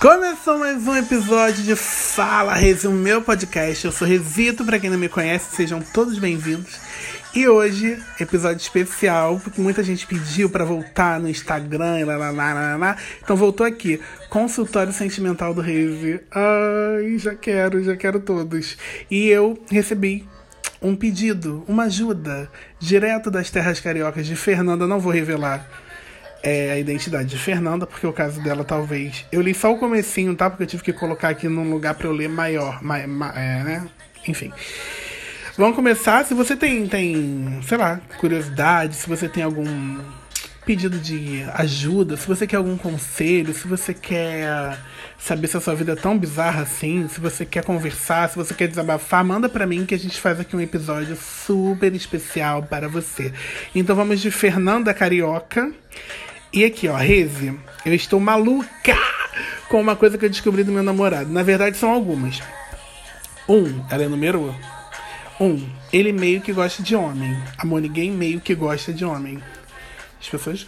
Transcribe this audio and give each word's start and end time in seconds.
Começou 0.00 0.56
mais 0.56 0.86
um 0.86 0.96
episódio 0.96 1.62
de 1.62 1.76
Fala 1.76 2.54
Rezi, 2.54 2.88
o 2.88 2.90
meu 2.90 3.20
podcast. 3.20 3.84
Eu 3.84 3.92
sou 3.92 4.08
Rezito, 4.08 4.64
pra 4.64 4.78
quem 4.78 4.88
não 4.88 4.96
me 4.96 5.10
conhece, 5.10 5.54
sejam 5.54 5.82
todos 5.82 6.18
bem-vindos. 6.18 6.85
E 7.36 7.46
hoje, 7.46 8.02
episódio 8.18 8.62
especial, 8.62 9.38
porque 9.38 9.60
muita 9.60 9.82
gente 9.82 10.06
pediu 10.06 10.48
pra 10.48 10.64
voltar 10.64 11.20
no 11.20 11.28
Instagram, 11.28 12.00
e 12.00 12.04
lá, 12.04 12.16
lá, 12.16 12.30
lá, 12.30 12.54
lá, 12.54 12.76
lá. 12.76 12.96
Então 13.22 13.36
voltou 13.36 13.66
aqui, 13.66 14.00
consultório 14.30 14.90
sentimental 14.90 15.52
do 15.52 15.60
Rezi. 15.60 16.18
Ai, 16.32 17.18
já 17.18 17.34
quero, 17.34 17.84
já 17.84 17.94
quero 17.94 18.20
todos. 18.20 18.78
E 19.10 19.28
eu 19.28 19.62
recebi 19.70 20.26
um 20.80 20.96
pedido, 20.96 21.62
uma 21.68 21.84
ajuda, 21.84 22.50
direto 22.80 23.30
das 23.30 23.50
terras 23.50 23.80
cariocas 23.80 24.26
de 24.26 24.34
Fernanda, 24.34 24.86
não 24.86 24.98
vou 24.98 25.12
revelar 25.12 25.68
é, 26.42 26.70
a 26.70 26.78
identidade 26.78 27.28
de 27.28 27.36
Fernanda, 27.38 27.86
porque 27.86 28.06
o 28.06 28.14
caso 28.14 28.42
dela 28.42 28.64
talvez. 28.64 29.26
Eu 29.30 29.42
li 29.42 29.52
só 29.52 29.70
o 29.74 29.78
comecinho, 29.78 30.34
tá? 30.34 30.48
Porque 30.48 30.62
eu 30.62 30.66
tive 30.66 30.82
que 30.82 30.92
colocar 30.94 31.28
aqui 31.28 31.50
num 31.50 31.68
lugar 31.70 31.96
pra 31.96 32.06
eu 32.06 32.12
ler 32.12 32.30
maior. 32.30 32.82
Ma, 32.82 33.06
ma- 33.06 33.34
é, 33.36 33.62
né? 33.62 33.88
Enfim. 34.26 34.50
Vamos 35.56 35.74
começar. 35.74 36.22
Se 36.26 36.34
você 36.34 36.54
tem, 36.54 36.86
tem, 36.86 37.60
sei 37.66 37.78
lá, 37.78 37.98
curiosidade, 38.18 38.94
se 38.94 39.08
você 39.08 39.26
tem 39.26 39.42
algum 39.42 39.98
pedido 40.66 40.98
de 40.98 41.44
ajuda, 41.54 42.16
se 42.16 42.26
você 42.26 42.46
quer 42.46 42.56
algum 42.56 42.76
conselho, 42.76 43.54
se 43.54 43.66
você 43.66 43.94
quer 43.94 44.76
saber 45.18 45.46
se 45.46 45.56
a 45.56 45.60
sua 45.60 45.74
vida 45.74 45.92
é 45.92 45.96
tão 45.96 46.18
bizarra 46.18 46.62
assim, 46.62 47.08
se 47.08 47.20
você 47.20 47.46
quer 47.46 47.64
conversar, 47.64 48.28
se 48.28 48.36
você 48.36 48.52
quer 48.52 48.68
desabafar, 48.68 49.24
manda 49.24 49.48
pra 49.48 49.66
mim 49.66 49.86
que 49.86 49.94
a 49.94 49.98
gente 49.98 50.20
faz 50.20 50.38
aqui 50.38 50.54
um 50.54 50.60
episódio 50.60 51.16
super 51.16 51.94
especial 51.94 52.64
para 52.64 52.86
você. 52.86 53.32
Então 53.74 53.96
vamos 53.96 54.20
de 54.20 54.30
Fernanda 54.30 54.92
Carioca. 54.92 55.72
E 56.52 56.66
aqui, 56.66 56.86
ó, 56.86 56.96
Reze, 56.96 57.58
eu 57.84 57.94
estou 57.94 58.20
maluca 58.20 58.96
com 59.70 59.80
uma 59.80 59.96
coisa 59.96 60.18
que 60.18 60.24
eu 60.26 60.30
descobri 60.30 60.62
do 60.64 60.72
meu 60.72 60.82
namorado. 60.82 61.30
Na 61.30 61.42
verdade, 61.42 61.78
são 61.78 61.90
algumas. 61.90 62.42
Um, 63.48 63.82
ela 63.88 64.04
é 64.04 64.08
número 64.08 64.54
um. 65.40 65.68
Ele 65.92 66.12
meio 66.12 66.40
que 66.40 66.52
gosta 66.52 66.82
de 66.82 66.94
homem. 66.94 67.36
A 67.58 67.64
Moniguém 67.64 68.10
meio 68.10 68.40
que 68.40 68.54
gosta 68.54 68.92
de 68.92 69.04
homem. 69.04 69.42
As 70.20 70.28
pessoas, 70.28 70.66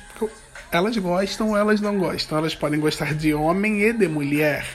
elas 0.70 0.96
gostam 0.96 1.50
ou 1.50 1.56
elas 1.56 1.80
não 1.80 1.98
gostam. 1.98 2.38
Elas 2.38 2.54
podem 2.54 2.80
gostar 2.80 3.14
de 3.14 3.32
homem 3.34 3.82
e 3.82 3.92
de 3.92 4.08
mulher. 4.08 4.66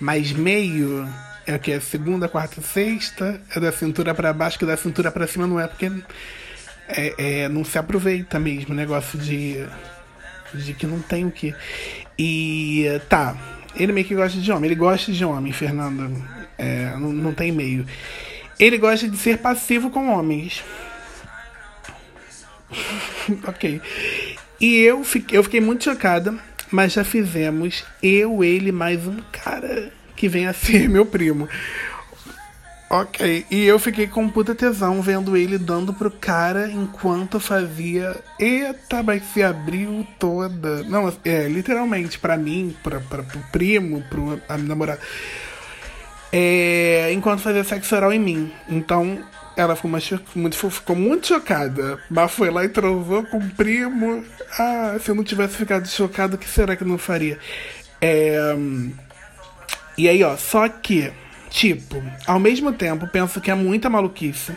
Mas 0.00 0.32
meio 0.32 1.08
é 1.46 1.54
o 1.54 1.58
que? 1.58 1.72
É 1.72 1.80
segunda, 1.80 2.28
quarta, 2.28 2.60
sexta. 2.60 3.40
É 3.54 3.60
da 3.60 3.72
cintura 3.72 4.14
pra 4.14 4.32
baixo, 4.32 4.58
que 4.58 4.66
da 4.66 4.76
cintura 4.76 5.10
pra 5.10 5.26
cima 5.26 5.46
não 5.46 5.58
é 5.58 5.66
porque 5.66 5.90
é, 6.88 7.14
é, 7.42 7.48
não 7.48 7.64
se 7.64 7.78
aproveita 7.78 8.38
mesmo. 8.38 8.74
Negócio 8.74 9.18
de 9.18 9.66
de 10.54 10.74
que 10.74 10.86
não 10.86 11.00
tem 11.00 11.24
o 11.24 11.30
que. 11.30 11.54
E 12.18 13.00
tá, 13.08 13.36
ele 13.74 13.92
meio 13.92 14.06
que 14.06 14.14
gosta 14.14 14.38
de 14.38 14.52
homem. 14.52 14.66
Ele 14.66 14.74
gosta 14.74 15.12
de 15.12 15.24
homem, 15.24 15.52
Fernanda. 15.52 16.10
É, 16.58 16.94
não, 16.96 17.12
não 17.12 17.32
tem 17.32 17.50
meio. 17.50 17.86
Ele 18.58 18.78
gosta 18.78 19.08
de 19.08 19.16
ser 19.16 19.38
passivo 19.38 19.90
com 19.90 20.10
homens. 20.10 20.62
ok. 23.46 23.80
E 24.60 24.76
eu 24.78 25.02
fiquei, 25.02 25.38
eu 25.38 25.42
fiquei 25.42 25.60
muito 25.60 25.84
chocada, 25.84 26.34
mas 26.70 26.92
já 26.92 27.04
fizemos 27.04 27.84
eu, 28.02 28.44
ele, 28.44 28.70
mais 28.70 29.06
um 29.06 29.18
cara 29.32 29.92
que 30.14 30.28
vem 30.28 30.46
a 30.46 30.52
ser 30.52 30.88
meu 30.90 31.04
primo. 31.04 31.48
Ok, 32.88 33.46
e 33.50 33.64
eu 33.64 33.78
fiquei 33.78 34.06
com 34.06 34.28
puta 34.28 34.54
tesão 34.54 35.00
vendo 35.00 35.34
ele 35.34 35.56
dando 35.56 35.94
pro 35.94 36.10
cara 36.10 36.70
enquanto 36.70 37.40
fazia. 37.40 38.14
Eita, 38.38 39.02
mas 39.02 39.22
se 39.32 39.42
abriu 39.42 40.06
toda. 40.18 40.82
Não, 40.84 41.10
é, 41.24 41.48
literalmente, 41.48 42.18
pra 42.18 42.36
mim, 42.36 42.76
pra, 42.82 43.00
pra, 43.00 43.22
pro 43.22 43.40
primo, 43.50 44.02
pro 44.10 44.38
namorada. 44.58 45.00
É, 46.32 47.12
enquanto 47.12 47.40
fazia 47.40 47.62
sexo 47.62 47.94
oral 47.94 48.12
em 48.12 48.18
mim. 48.18 48.52
Então, 48.68 49.22
ela 49.56 49.76
ficou, 49.76 49.90
muito, 50.34 50.70
ficou 50.70 50.96
muito 50.96 51.26
chocada. 51.26 51.98
Mas 52.10 52.32
foi 52.32 52.50
lá 52.50 52.64
e 52.64 52.68
transou 52.68 53.22
com 53.24 53.38
o 53.38 53.50
primo. 53.50 54.24
Ah, 54.58 54.96
se 55.00 55.10
eu 55.10 55.14
não 55.14 55.22
tivesse 55.22 55.56
ficado 55.56 55.86
chocado, 55.86 56.36
o 56.36 56.38
que 56.38 56.48
será 56.48 56.74
que 56.74 56.82
eu 56.82 56.88
não 56.88 56.98
faria? 56.98 57.38
É. 58.00 58.54
E 59.96 60.08
aí, 60.08 60.24
ó, 60.24 60.36
só 60.36 60.66
que, 60.68 61.12
tipo, 61.50 62.02
ao 62.26 62.40
mesmo 62.40 62.72
tempo, 62.72 63.06
penso 63.06 63.40
que 63.40 63.50
é 63.50 63.54
muita 63.54 63.90
maluquice. 63.90 64.52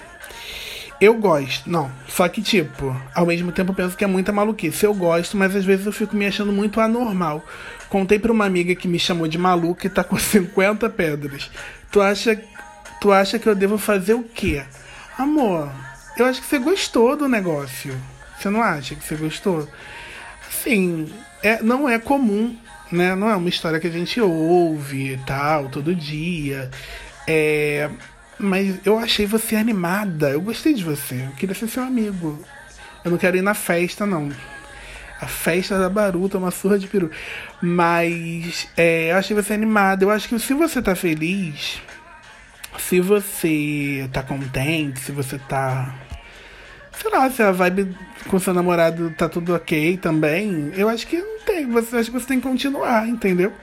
Eu 1.00 1.13
gosto, 1.16 1.69
não, 1.69 1.91
só 2.07 2.28
que, 2.29 2.41
tipo, 2.41 2.95
ao 3.13 3.25
mesmo 3.25 3.51
tempo 3.51 3.73
penso 3.73 3.97
que 3.97 4.03
é 4.03 4.07
muita 4.07 4.31
maluquice. 4.31 4.85
Eu 4.85 4.94
gosto, 4.94 5.35
mas 5.35 5.56
às 5.56 5.66
vezes 5.66 5.85
eu 5.85 5.91
fico 5.91 6.16
me 6.16 6.25
achando 6.25 6.53
muito 6.53 6.79
anormal. 6.79 7.44
Contei 7.89 8.17
pra 8.17 8.31
uma 8.31 8.45
amiga 8.45 8.73
que 8.75 8.88
me 8.88 8.97
chamou 8.97 9.28
de 9.28 9.38
maluca 9.38 9.88
e 9.88 9.89
tá 9.89 10.03
com 10.03 10.17
50 10.19 10.89
pedras. 10.89 11.51
Tu 11.91 12.01
acha, 12.01 12.41
tu 13.01 13.11
acha 13.11 13.38
que 13.38 13.47
eu 13.47 13.56
devo 13.56 13.78
fazer 13.78 14.13
o 14.13 14.23
quê? 14.23 14.63
Amor, 15.17 15.69
eu 16.17 16.25
acho 16.25 16.41
que 16.41 16.47
você 16.47 16.59
gostou 16.59 17.16
do 17.17 17.27
negócio. 17.27 17.95
Você 18.38 18.50
não 18.50 18.62
acha 18.62 18.95
que 18.95 19.03
você 19.03 19.16
gostou? 19.16 19.67
Assim, 20.47 21.09
é, 21.44 21.62
não 21.62 21.89
é 21.89 22.00
comum, 22.00 22.56
né? 22.91 23.16
Não 23.16 23.29
é 23.29 23.35
uma 23.35 23.50
história 23.50 23.79
que 23.79 23.88
a 23.88 23.91
gente 23.91 24.19
ouve 24.22 25.13
e 25.13 25.17
tal, 25.25 25.67
todo 25.69 25.94
dia. 25.94 26.72
É, 27.27 27.89
mas 28.40 28.79
eu 28.85 28.97
achei 28.97 29.25
você 29.25 29.56
animada. 29.56 30.29
Eu 30.29 30.41
gostei 30.41 30.73
de 30.73 30.84
você. 30.84 31.16
Eu 31.16 31.35
queria 31.38 31.56
ser 31.56 31.68
seu 31.68 31.84
amigo. 31.84 32.44
Eu 33.03 33.12
não 33.12 33.18
quero 33.18 33.38
ir 33.38 33.41
na 33.41 33.53
festa, 33.53 34.06
não. 34.06 34.31
A 35.19 35.28
festa 35.28 35.79
da 35.79 35.90
Baruta, 35.90 36.38
uma 36.38 36.51
surra 36.51 36.78
de 36.78 36.88
peru. 36.88 37.09
Mas 37.62 38.68
é, 38.75 39.12
eu 39.12 39.18
achei 39.18 39.35
você 39.35 39.53
animada. 39.53 40.03
Eu 40.03 40.12
acho 40.12 40.28
que 40.28 40.38
se 40.40 40.53
você 40.53 40.81
tá 40.81 40.95
feliz, 40.95 41.81
se 42.78 43.00
você 43.00 44.09
tá 44.12 44.22
contente, 44.22 45.00
se 45.00 45.12
você 45.12 45.40
tá 45.40 45.94
sei 47.01 47.12
lá, 47.12 47.29
se 47.29 47.41
a 47.41 47.51
vibe 47.51 47.95
com 48.28 48.40
seu 48.40 48.53
namorado 48.53 49.12
tá 49.12 49.29
tudo 49.29 49.53
ok 49.53 49.97
também, 49.97 50.72
eu 50.75 50.90
acho 50.90 51.06
que 51.06 51.18
não 51.18 51.40
tem. 51.45 51.69
Você 51.69 51.97
acho 51.97 52.12
que 52.12 52.19
você 52.19 52.28
tem 52.28 52.40
que 52.40 52.47
continuar, 52.47 53.07
entendeu? 53.07 53.53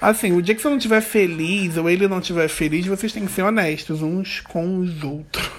Assim, 0.00 0.32
o 0.32 0.42
dia 0.42 0.54
que 0.54 0.60
você 0.62 0.68
não 0.68 0.76
estiver 0.76 1.00
feliz 1.00 1.76
ou 1.76 1.88
ele 1.88 2.08
não 2.08 2.18
estiver 2.18 2.48
feliz, 2.48 2.86
vocês 2.86 3.12
têm 3.12 3.26
que 3.26 3.32
ser 3.32 3.42
honestos 3.42 4.02
uns 4.02 4.40
com 4.40 4.78
os 4.78 5.02
outros. 5.02 5.50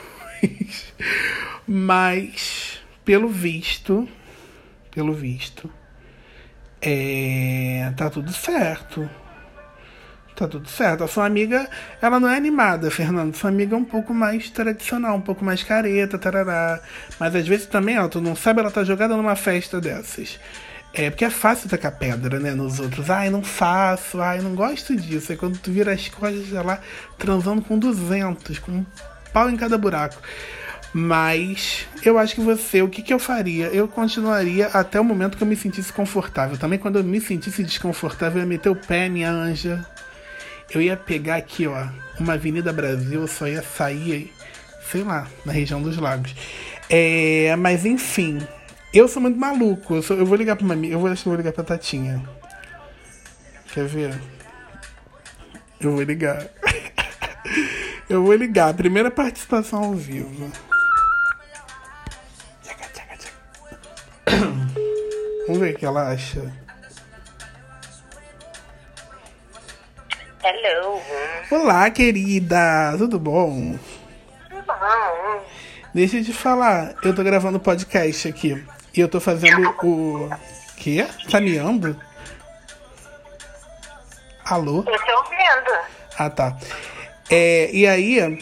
Mas, 1.68 2.79
pelo 3.03 3.28
visto, 3.28 4.07
pelo 4.91 5.13
visto, 5.13 5.69
é, 6.81 7.91
tá 7.97 8.09
tudo 8.09 8.31
certo. 8.31 9.09
Tá 10.35 10.47
tudo 10.47 10.68
certo. 10.68 11.03
A 11.03 11.07
sua 11.07 11.25
amiga, 11.25 11.68
ela 12.01 12.19
não 12.19 12.29
é 12.29 12.35
animada, 12.35 12.91
Fernando. 12.91 13.35
Sua 13.35 13.50
amiga 13.50 13.74
é 13.74 13.79
um 13.79 13.85
pouco 13.85 14.13
mais 14.13 14.50
tradicional, 14.50 15.16
um 15.16 15.22
pouco 15.22 15.45
mais 15.45 15.63
careta, 15.63 16.18
tarará. 16.19 16.81
Mas 17.18 17.35
às 17.35 17.47
vezes 17.47 17.66
também, 17.66 17.97
ó, 17.97 18.07
tu 18.09 18.19
não 18.19 18.35
sabe, 18.35 18.59
ela 18.59 18.69
tá 18.69 18.84
jogada 18.84 19.16
numa 19.16 19.35
festa 19.35 19.79
dessas. 19.79 20.38
É, 20.97 21.09
porque 21.09 21.25
é 21.25 21.29
fácil 21.29 21.69
tacar 21.69 21.91
pedra, 21.91 22.39
né, 22.39 22.51
nos 22.51 22.79
outros. 22.79 23.09
Ai, 23.09 23.29
não 23.29 23.44
faço, 23.44 24.22
ai, 24.22 24.39
não 24.39 24.56
gosto 24.56 24.95
disso. 24.95 25.31
Aí 25.31 25.38
quando 25.38 25.57
tu 25.57 25.69
vira 25.69 25.91
as 25.91 26.07
costas, 26.07 26.50
lá, 26.51 26.79
transando 27.17 27.61
com 27.61 27.78
200, 27.78 28.59
com 28.59 28.72
um 28.72 28.85
pau 29.33 29.50
em 29.50 29.57
cada 29.57 29.78
buraco. 29.78 30.16
Mas 30.94 31.85
eu 32.01 32.17
acho 32.17 32.35
que 32.35 32.39
você, 32.39 32.81
o 32.81 32.88
que, 32.88 33.01
que 33.01 33.13
eu 33.13 33.19
faria? 33.19 33.66
Eu 33.67 33.85
continuaria 33.85 34.67
até 34.67 34.97
o 34.97 35.03
momento 35.03 35.35
que 35.35 35.44
eu 35.44 35.47
me 35.47 35.57
sentisse 35.57 35.91
confortável. 35.91 36.57
Também 36.57 36.79
quando 36.79 36.97
eu 36.97 37.03
me 37.03 37.19
sentisse 37.19 37.62
desconfortável, 37.62 38.38
eu 38.38 38.44
ia 38.44 38.47
meter 38.47 38.69
o 38.69 38.75
pé, 38.77 39.09
minha 39.09 39.29
anja. 39.29 39.85
Eu 40.73 40.81
ia 40.81 40.95
pegar 40.95 41.35
aqui, 41.35 41.67
ó, 41.67 41.88
uma 42.17 42.33
Avenida 42.33 42.72
Brasil, 42.72 43.19
eu 43.19 43.27
só 43.27 43.45
ia 43.45 43.62
sair, 43.62 44.33
sei 44.89 45.03
lá, 45.03 45.27
na 45.45 45.51
região 45.51 45.81
dos 45.81 45.97
lagos. 45.97 46.33
É, 46.89 47.53
mas 47.57 47.86
enfim, 47.86 48.39
eu 49.00 49.07
sou 49.07 49.21
muito 49.21 49.38
maluco. 49.39 49.95
Eu, 49.95 50.01
sou- 50.01 50.18
eu 50.18 50.25
vou 50.25 50.38
ligar 50.38 50.56
pra 50.56 50.65
uma 50.65 50.74
amiga, 50.74 50.94
eu 50.95 51.00
vou, 51.00 51.09
acho 51.12 51.24
que 51.24 51.27
eu 51.30 51.31
vou 51.31 51.38
ligar 51.38 51.53
pra 51.53 51.63
Tatinha. 51.63 52.21
Quer 53.74 53.86
ver? 53.86 54.21
Eu 55.80 55.92
vou 55.92 56.01
ligar. 56.01 56.47
eu 58.09 58.24
vou 58.24 58.33
ligar. 58.33 58.74
Primeira 58.74 59.12
participação 59.12 59.83
ao 59.83 59.94
vivo. 59.94 60.51
Vamos 65.47 65.59
ver 65.62 65.75
o 65.75 65.77
que 65.77 65.86
ela 65.86 66.09
acha. 66.09 66.42
Hello. 70.44 71.01
Olá, 71.51 71.89
querida! 71.89 72.95
Tudo 72.97 73.19
bom? 73.19 73.77
Bom. 74.51 75.45
Deixa 75.94 76.18
eu 76.18 76.24
te 76.24 76.33
falar, 76.33 76.95
eu 77.03 77.13
tô 77.15 77.24
gravando 77.24 77.59
podcast 77.59 78.27
aqui. 78.27 78.63
E 78.95 79.00
eu 79.00 79.07
tô 79.09 79.19
fazendo 79.19 79.69
o. 79.83 80.30
Quê? 80.77 81.06
Tá 81.30 81.39
miando? 81.42 81.95
Alô? 84.45 84.77
Eu 84.77 84.83
tô 84.83 85.18
ouvindo. 85.18 85.86
Ah, 86.18 86.30
tá. 86.30 86.56
É, 87.30 87.69
e 87.74 87.88
aí, 87.88 88.39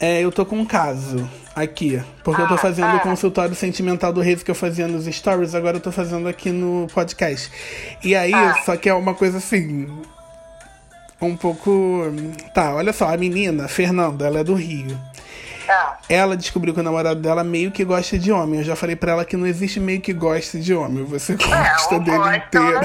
É, 0.00 0.20
eu 0.20 0.30
tô 0.30 0.44
com 0.44 0.56
um 0.58 0.66
caso 0.66 1.28
aqui. 1.54 2.02
Porque 2.22 2.40
eu 2.40 2.48
tô 2.48 2.54
Ah, 2.54 2.58
fazendo 2.58 2.88
ah. 2.88 2.96
o 2.96 3.00
consultório 3.00 3.54
sentimental 3.54 4.12
do 4.12 4.20
Reis 4.20 4.42
que 4.42 4.50
eu 4.50 4.54
fazia 4.54 4.86
nos 4.86 5.06
stories, 5.06 5.54
agora 5.54 5.76
eu 5.78 5.80
tô 5.80 5.90
fazendo 5.92 6.28
aqui 6.28 6.50
no 6.50 6.86
podcast. 6.92 7.50
E 8.02 8.14
aí, 8.14 8.34
Ah. 8.34 8.60
só 8.64 8.76
que 8.76 8.88
é 8.88 8.94
uma 8.94 9.14
coisa 9.14 9.38
assim. 9.38 9.88
Um 11.20 11.36
pouco. 11.36 12.02
Tá, 12.54 12.74
olha 12.74 12.92
só, 12.92 13.08
a 13.08 13.16
menina, 13.16 13.66
Fernanda, 13.66 14.26
ela 14.26 14.40
é 14.40 14.44
do 14.44 14.54
Rio. 14.54 14.98
Ah, 15.68 15.96
Ela 16.08 16.36
descobriu 16.36 16.74
que 16.74 16.80
o 16.80 16.82
namorado 16.82 17.20
dela 17.20 17.42
meio 17.44 17.70
que 17.70 17.84
gosta 17.84 18.18
de 18.18 18.30
homem. 18.32 18.60
Eu 18.60 18.64
já 18.64 18.76
falei 18.76 18.94
pra 18.96 19.12
ela 19.12 19.24
que 19.24 19.36
não 19.36 19.46
existe 19.46 19.80
meio 19.80 20.00
que 20.00 20.12
gosta 20.12 20.58
de 20.58 20.74
homem. 20.74 21.04
Você 21.04 21.34
gosta 21.36 21.94
um 21.94 21.98
dele 22.00 22.16
gosta, 22.18 22.36
inteiro. 22.36 22.80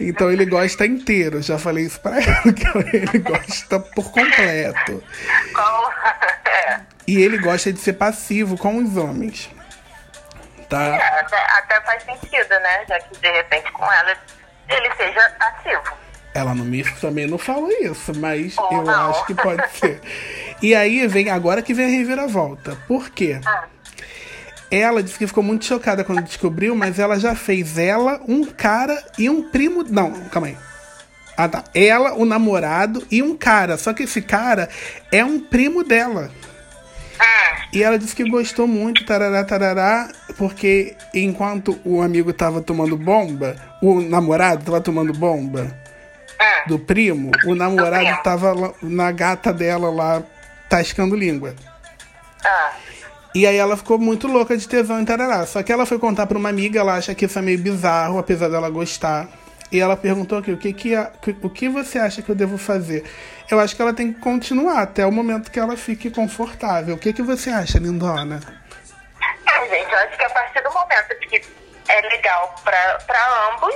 então 0.00 0.30
ele 0.30 0.44
gosta 0.46 0.86
inteiro. 0.86 1.38
Eu 1.38 1.42
já 1.42 1.58
falei 1.58 1.84
isso 1.84 2.00
pra 2.00 2.16
ela, 2.20 2.52
que 2.52 2.96
ele 2.96 3.18
gosta 3.18 3.78
por 3.80 4.10
completo. 4.10 5.02
É, 6.46 6.80
E 7.06 7.16
ele 7.20 7.38
gosta 7.38 7.72
de 7.72 7.78
ser 7.78 7.94
passivo 7.94 8.56
com 8.58 8.78
os 8.78 8.96
homens. 8.96 9.48
Tá? 10.68 10.82
é, 10.96 11.20
até, 11.20 11.36
até 11.58 11.80
faz 11.82 12.02
sentido, 12.02 12.48
né? 12.60 12.84
Já 12.88 12.98
que 12.98 13.16
de 13.20 13.30
repente 13.30 13.70
com 13.72 13.84
ela 13.84 14.16
ele 14.68 14.94
seja 14.96 15.32
ativo. 15.38 15.94
Ela 16.34 16.54
não 16.54 16.64
me, 16.66 16.82
também 17.00 17.26
não 17.26 17.38
falou 17.38 17.70
isso, 17.80 18.12
mas 18.18 18.58
Ou 18.58 18.72
eu 18.72 18.82
não. 18.82 19.10
acho 19.10 19.24
que 19.26 19.34
pode 19.34 19.62
ser. 19.78 20.00
E 20.62 20.74
aí 20.74 21.06
vem 21.06 21.28
agora 21.30 21.62
que 21.62 21.74
vem 21.74 21.86
a 21.86 21.88
reviravolta. 21.88 22.76
Por 22.88 23.10
quê? 23.10 23.38
Ah, 23.44 23.64
Ela 24.70 25.02
disse 25.02 25.18
que 25.18 25.26
ficou 25.26 25.42
muito 25.44 25.64
chocada 25.64 26.02
quando 26.02 26.22
descobriu, 26.22 26.74
mas 26.74 26.98
ela 26.98 27.18
já 27.18 27.34
fez 27.34 27.78
ela, 27.78 28.20
um 28.26 28.44
cara 28.44 29.02
e 29.18 29.28
um 29.30 29.50
primo. 29.50 29.84
Não, 29.88 30.12
calma 30.30 30.48
aí. 30.48 30.56
Ah, 31.36 31.48
tá. 31.48 31.64
Ela, 31.74 32.14
o 32.14 32.24
namorado 32.24 33.06
e 33.10 33.22
um 33.22 33.36
cara. 33.36 33.76
Só 33.76 33.92
que 33.92 34.04
esse 34.04 34.22
cara 34.22 34.68
é 35.12 35.22
um 35.24 35.38
primo 35.38 35.84
dela. 35.84 36.30
ah, 37.20 37.66
E 37.72 37.82
ela 37.82 37.98
disse 37.98 38.16
que 38.16 38.28
gostou 38.28 38.66
muito, 38.66 39.04
tarará, 39.04 39.44
tarará, 39.44 40.08
porque 40.38 40.96
enquanto 41.14 41.78
o 41.84 42.00
amigo 42.00 42.32
tava 42.32 42.62
tomando 42.62 42.96
bomba, 42.96 43.54
o 43.82 44.00
namorado 44.00 44.64
tava 44.64 44.80
tomando 44.80 45.12
bomba 45.12 45.76
ah. 46.40 46.64
do 46.66 46.78
primo, 46.78 47.30
o 47.44 47.54
namorado 47.54 48.22
tava 48.22 48.74
na 48.82 49.12
gata 49.12 49.52
dela 49.52 49.90
lá, 49.90 50.22
tascando 50.78 51.16
língua. 51.16 51.54
ah. 52.44 52.72
E 53.34 53.46
aí 53.46 53.56
ela 53.58 53.76
ficou 53.76 53.98
muito 53.98 54.26
louca 54.26 54.56
de 54.56 54.66
tesão 54.66 54.98
em 54.98 55.04
tarará. 55.04 55.44
Só 55.44 55.62
que 55.62 55.70
ela 55.70 55.84
foi 55.84 55.98
contar 55.98 56.26
pra 56.26 56.38
uma 56.38 56.48
amiga, 56.48 56.80
ela 56.80 56.94
acha 56.94 57.14
que 57.14 57.26
isso 57.26 57.38
é 57.38 57.42
meio 57.42 57.58
bizarro, 57.58 58.18
apesar 58.18 58.48
dela 58.48 58.70
gostar. 58.70 59.28
E 59.70 59.78
ela 59.78 59.94
perguntou 59.94 60.38
aqui, 60.38 60.52
o 60.52 60.56
que, 60.56 60.72
que, 60.72 60.94
o 61.42 61.50
que 61.50 61.68
você 61.68 61.98
acha 61.98 62.22
que 62.22 62.30
eu 62.30 62.34
devo 62.34 62.56
fazer? 62.56 63.04
Eu 63.50 63.60
acho 63.60 63.76
que 63.76 63.82
ela 63.82 63.92
tem 63.92 64.10
que 64.10 64.20
continuar 64.20 64.80
até 64.80 65.04
o 65.04 65.12
momento 65.12 65.50
que 65.50 65.58
ela 65.60 65.76
fique 65.76 66.08
confortável. 66.10 66.94
O 66.94 66.98
que, 66.98 67.12
que 67.12 67.20
você 67.20 67.50
acha, 67.50 67.78
lindona? 67.78 68.40
É, 69.20 69.68
gente, 69.68 69.92
eu 69.92 69.98
acho 69.98 70.16
que 70.16 70.24
a 70.24 70.30
partir 70.30 70.62
do 70.62 70.70
momento 70.72 71.18
que 71.28 71.42
é 71.88 72.00
legal 72.08 72.54
pra, 72.64 72.98
pra 73.06 73.50
ambos, 73.52 73.74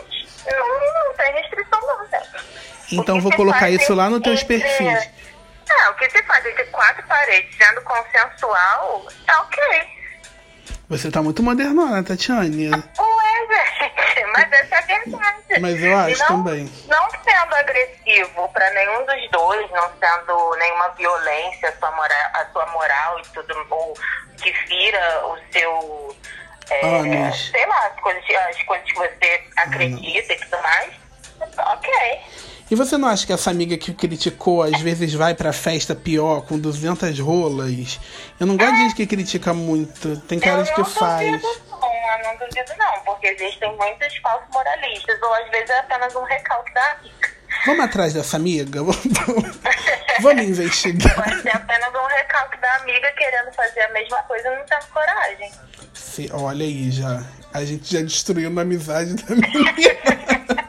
não, 0.51 0.69
não 1.09 1.15
tem 1.19 1.33
restrição 1.35 1.81
não, 1.83 2.09
né? 2.09 2.23
Então 2.93 3.21
vou 3.21 3.33
colocar 3.33 3.69
isso 3.69 3.95
lá 3.95 4.09
no 4.09 4.17
entre- 4.17 4.31
teus 4.31 4.43
perfis. 4.43 5.11
É, 5.71 5.89
o 5.91 5.95
que 5.95 6.11
se 6.11 6.23
faz 6.25 6.45
entre 6.45 6.65
quatro 6.67 7.07
paredes 7.07 7.57
sendo 7.57 7.81
consensual, 7.83 9.07
é 9.29 9.37
ok. 9.37 10.01
Você 10.89 11.11
tá 11.11 11.23
muito 11.23 11.43
modernona, 11.43 12.03
Tatiane. 12.03 12.69
Ué, 12.71 12.81
gente, 13.81 14.27
mas 14.33 14.53
essa 14.53 14.75
é 14.75 14.79
a 14.79 14.81
verdade. 14.83 15.61
Mas 15.61 15.83
eu 15.83 15.97
acho 15.97 16.19
não, 16.19 16.45
também. 16.45 16.69
Não 16.89 17.11
sendo 17.11 17.55
agressivo 17.55 18.49
pra 18.49 18.71
nenhum 18.71 19.07
dos 19.07 19.31
dois, 19.31 19.71
não 19.71 19.89
sendo 20.01 20.57
nenhuma 20.57 20.89
violência 20.91 21.69
a 21.69 21.79
sua 21.79 21.91
moral, 21.93 22.31
a 22.35 22.47
sua 22.53 22.67
moral 22.67 23.21
e 23.21 23.23
tudo, 23.29 23.67
ou 23.71 23.95
que 24.43 24.53
fira 24.53 25.27
o 25.27 25.39
seu. 25.53 26.17
é, 26.71 26.87
Anos. 26.87 27.51
sei 27.51 27.67
lá, 27.67 27.87
as 27.87 28.01
coisas, 28.01 28.25
as 28.49 28.63
coisas 28.65 28.91
que 28.91 28.99
você 28.99 29.45
acredita 29.57 30.33
e 30.33 30.39
tudo 30.39 30.63
mais. 30.63 30.93
Ok. 31.57 32.21
E 32.71 32.75
você 32.77 32.97
não 32.97 33.09
acha 33.09 33.27
que 33.27 33.33
essa 33.33 33.51
amiga 33.51 33.77
que 33.77 33.93
criticou 33.93 34.63
às 34.63 34.81
vezes 34.81 35.13
vai 35.13 35.35
pra 35.35 35.53
festa 35.53 35.95
pior 35.95 36.43
com 36.43 36.59
200 36.59 37.19
rolas? 37.19 37.99
Eu 38.39 38.47
não 38.47 38.57
gosto 38.57 38.73
de 38.75 38.79
gente 38.83 38.95
que 38.95 39.07
critica 39.07 39.53
muito. 39.53 40.17
Tem 40.23 40.39
cara 40.39 40.63
de 40.63 40.71
eu 40.71 40.77
que 40.77 40.85
faz. 40.85 41.43
não, 41.43 41.81
não 41.81 42.37
duvido 42.39 42.73
não, 42.79 43.01
porque 43.05 43.27
existem 43.27 43.77
muitos 43.77 44.17
falsos 44.19 44.49
moralistas, 44.53 45.21
ou 45.21 45.35
às 45.35 45.51
vezes 45.51 45.71
é 45.71 45.79
apenas 45.81 46.15
um 46.15 46.23
recalque 46.23 46.73
da 46.73 46.93
amiga. 46.93 47.31
Vamos 47.67 47.85
atrás 47.85 48.15
dessa 48.15 48.37
amiga? 48.37 48.79
Vamos, 48.85 48.97
vamos 50.21 50.43
investigar. 50.45 51.15
Pode 51.17 51.43
ser 51.43 51.51
apenas 51.57 51.89
um 51.93 52.07
recalque 52.07 52.57
da 52.61 52.77
amiga 52.77 53.11
querendo 53.19 53.53
fazer 53.53 53.81
a 53.81 53.93
mesma 53.93 54.23
coisa 54.23 54.47
e 54.49 54.57
não 54.57 54.65
tendo 54.65 54.87
coragem. 54.93 55.51
Se- 55.93 56.31
olha 56.33 56.65
aí, 56.65 56.91
já. 56.93 57.23
A 57.53 57.65
gente 57.65 57.93
já 57.93 58.01
destruiu 58.01 58.49
uma 58.49 58.63
amizade 58.63 59.15
da 59.15 59.35
menina. 59.35 60.60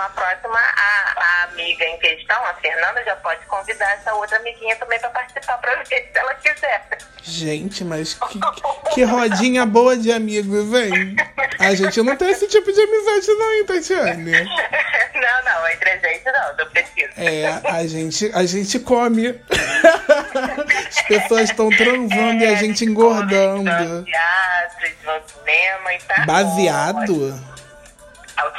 Numa 0.00 0.08
próxima, 0.10 0.58
a, 0.58 1.14
a 1.16 1.44
amiga 1.44 1.84
em 1.84 1.98
questão, 1.98 2.42
a 2.46 2.54
Fernanda, 2.54 3.04
já 3.04 3.14
pode 3.16 3.44
convidar 3.46 3.92
essa 3.92 4.14
outra 4.14 4.38
amiguinha 4.38 4.74
também 4.76 4.98
pra 4.98 5.10
participar 5.10 5.58
pra 5.58 5.74
ver 5.82 5.84
se 6.10 6.18
ela 6.18 6.34
quiser. 6.36 6.98
Gente, 7.22 7.84
mas 7.84 8.14
que, 8.14 8.40
que 8.94 9.02
rodinha 9.04 9.66
boa 9.66 9.96
de 9.96 10.10
amigos, 10.10 10.72
hein? 10.72 11.16
A 11.58 11.74
gente 11.74 12.02
não 12.02 12.16
tem 12.16 12.30
esse 12.30 12.48
tipo 12.48 12.72
de 12.72 12.80
amizade, 12.80 13.26
não, 13.34 13.52
hein, 13.52 13.66
Tatiane? 13.66 14.32
não, 15.14 15.44
não, 15.44 15.68
entre 15.68 15.90
a 15.90 15.98
gente 15.98 16.24
não, 16.24 16.56
não 16.56 16.66
precisa. 16.70 17.12
É, 17.18 17.46
a 17.70 17.86
gente, 17.86 18.30
a 18.34 18.44
gente 18.46 18.78
come. 18.80 19.38
As 20.88 21.02
pessoas 21.02 21.50
estão 21.50 21.68
transando 21.68 22.42
e 22.42 22.46
a 22.46 22.54
gente 22.54 22.84
Vão 22.86 22.92
engordando. 22.92 23.70
tá 26.06 26.24
Baseado? 26.24 27.49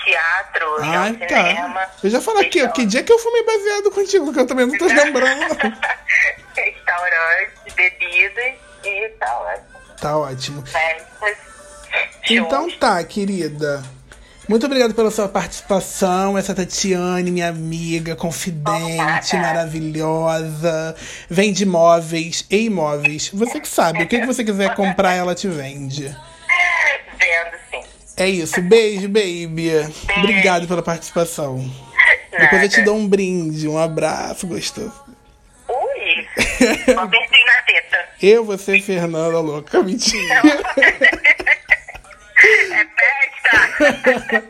Teatro, 0.03 0.65
Ah, 0.81 1.07
ao 1.07 1.13
tá. 1.15 1.27
cinema. 1.27 1.81
Eu 2.03 2.09
já 2.09 2.21
falei 2.21 2.47
aqui, 2.47 2.59
Então, 2.59 2.73
que 2.73 2.85
dia 2.85 3.03
que 3.03 3.11
eu 3.11 3.19
fumei 3.19 3.43
baseado 3.45 3.91
contigo, 3.91 4.33
que 4.33 4.39
eu 4.39 4.47
também 4.47 4.65
não 4.65 4.77
tô 4.77 4.85
lembrando. 4.85 5.39
não. 5.39 5.71
Restaurantes, 6.55 7.73
bebidas 7.75 8.53
e 8.83 9.09
tá 9.19 9.39
ótimo. 9.39 9.95
Tá 9.99 10.17
ótimo. 10.17 10.65
Festas, 10.65 11.37
Então 12.29 12.63
shows. 12.69 12.77
tá, 12.77 13.03
querida. 13.03 13.83
Muito 14.49 14.65
obrigado 14.65 14.93
pela 14.93 15.11
sua 15.11 15.29
participação. 15.29 16.37
Essa 16.37 16.53
Tatiane, 16.53 17.31
minha 17.31 17.47
amiga, 17.49 18.15
confidente, 18.15 19.35
maravilhosa. 19.37 20.95
Vende 21.29 21.65
móveis 21.65 22.45
e 22.49 22.65
imóveis. 22.65 23.29
Você 23.33 23.59
que 23.61 23.67
sabe, 23.67 24.03
o 24.03 24.07
que 24.07 24.19
que 24.19 24.25
você 24.25 24.43
quiser 24.43 24.75
comprar, 24.75 25.13
ela 25.13 25.33
te 25.35 25.47
vende. 25.47 26.13
É 28.21 28.29
isso. 28.29 28.61
Beijo, 28.61 29.07
baby. 29.09 29.71
Obrigado 30.19 30.67
pela 30.67 30.83
participação. 30.83 31.67
Depois 32.29 32.61
eu 32.61 32.69
te 32.69 32.77
Nada. 32.77 32.85
dou 32.85 32.95
um 32.95 33.07
brinde, 33.07 33.67
um 33.67 33.79
abraço 33.79 34.45
gostoso. 34.45 34.93
Ui! 35.67 36.27
Beijinho 36.37 37.45
na 37.47 37.61
teta. 37.65 38.09
Eu, 38.21 38.45
você 38.45 38.77
e 38.77 38.81
Fernanda, 38.81 39.39
louca. 39.39 39.81
Mentira. 39.81 40.41
É 42.43 42.87
festa! 43.77 44.43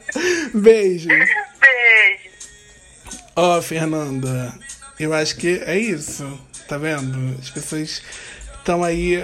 Beijo. 0.57 1.07
Beijo! 1.09 1.29
Ó, 3.35 3.61
Fernanda, 3.61 4.53
eu 4.99 5.13
acho 5.13 5.35
que 5.37 5.61
é 5.65 5.77
isso. 5.77 6.39
Tá 6.67 6.77
vendo? 6.77 7.37
As 7.39 7.49
pessoas 7.49 8.01
estão 8.57 8.81
aí 8.81 9.23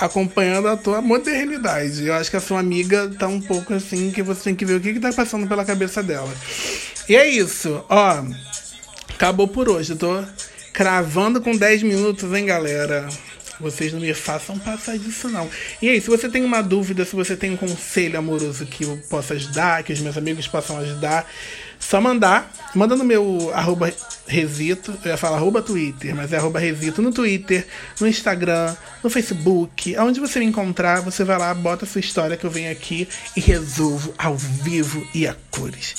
acompanhando 0.00 0.66
a 0.66 0.76
tua 0.76 1.02
modernidade. 1.02 2.06
Eu 2.06 2.14
acho 2.14 2.30
que 2.30 2.36
a 2.36 2.40
sua 2.40 2.58
amiga 2.58 3.08
tá 3.18 3.28
um 3.28 3.40
pouco 3.40 3.74
assim 3.74 4.10
que 4.10 4.22
você 4.22 4.44
tem 4.44 4.54
que 4.54 4.64
ver 4.64 4.74
o 4.74 4.80
que, 4.80 4.94
que 4.94 5.00
tá 5.00 5.12
passando 5.12 5.46
pela 5.46 5.64
cabeça 5.64 6.02
dela. 6.02 6.32
E 7.08 7.14
é 7.14 7.28
isso, 7.28 7.84
ó. 7.88 8.24
Acabou 9.14 9.46
por 9.46 9.68
hoje. 9.68 9.92
Eu 9.92 9.98
tô 9.98 10.24
cravando 10.72 11.40
com 11.40 11.54
10 11.54 11.82
minutos, 11.82 12.32
hein, 12.32 12.46
galera? 12.46 13.06
Vocês 13.60 13.92
não 13.92 14.00
me 14.00 14.14
façam 14.14 14.58
passar 14.58 14.96
disso, 14.96 15.28
não. 15.28 15.46
E 15.82 15.90
aí, 15.90 16.00
se 16.00 16.08
você 16.08 16.30
tem 16.30 16.42
uma 16.42 16.62
dúvida, 16.62 17.04
se 17.04 17.14
você 17.14 17.36
tem 17.36 17.50
um 17.50 17.56
conselho 17.58 18.18
amoroso 18.18 18.64
que 18.64 18.84
eu 18.84 18.98
possa 19.10 19.34
ajudar, 19.34 19.82
que 19.82 19.92
os 19.92 20.00
meus 20.00 20.16
amigos 20.16 20.48
possam 20.48 20.78
ajudar, 20.78 21.30
só 21.80 22.00
mandar. 22.00 22.52
Manda 22.74 22.94
no 22.94 23.02
meu 23.02 23.50
arroba 23.52 23.92
resito, 24.28 24.96
eu 25.04 25.10
ia 25.10 25.16
falar 25.16 25.38
arroba 25.38 25.60
Twitter, 25.60 26.14
mas 26.14 26.32
é 26.32 26.36
arroba 26.36 26.60
resito 26.60 27.02
no 27.02 27.10
Twitter, 27.10 27.66
no 28.00 28.06
Instagram, 28.06 28.76
no 29.02 29.10
Facebook. 29.10 29.96
Aonde 29.96 30.20
você 30.20 30.38
me 30.38 30.44
encontrar, 30.44 31.00
você 31.00 31.24
vai 31.24 31.36
lá, 31.36 31.52
bota 31.52 31.84
a 31.84 31.88
sua 31.88 31.98
história 31.98 32.36
que 32.36 32.46
eu 32.46 32.50
venho 32.50 32.70
aqui 32.70 33.08
e 33.36 33.40
resolvo 33.40 34.14
ao 34.16 34.36
vivo 34.36 35.04
e 35.12 35.26
a 35.26 35.34
cores. 35.50 35.96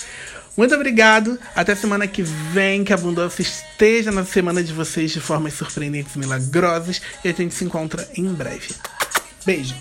Muito 0.56 0.76
obrigado. 0.76 1.40
Até 1.56 1.76
semana 1.76 2.08
que 2.08 2.22
vem. 2.22 2.84
Que 2.84 2.94
a 2.94 2.96
abundância 2.96 3.42
esteja 3.42 4.12
na 4.12 4.26
semana 4.26 4.64
de 4.64 4.74
vocês 4.74 5.12
de 5.12 5.20
formas 5.20 5.54
surpreendentes 5.54 6.16
e 6.16 6.20
milagrosas. 6.20 7.02
E 7.24 7.30
a 7.30 7.34
gente 7.34 7.54
se 7.54 7.64
encontra 7.64 8.08
em 8.16 8.26
breve. 8.26 8.76
Beijo. 9.46 9.76